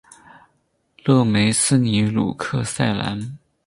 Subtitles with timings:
[1.03, 3.37] 勒梅斯尼鲁克塞兰。